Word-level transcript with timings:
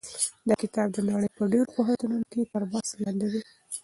دا 0.47 0.55
کتاب 0.63 0.87
د 0.93 0.97
نړۍ 1.09 1.29
په 1.37 1.43
ډېرو 1.51 1.73
پوهنتونونو 1.75 2.25
کې 2.31 2.41
تر 2.51 2.61
بحث 2.71 2.89
لاندې 3.03 3.27
دی. 3.33 3.41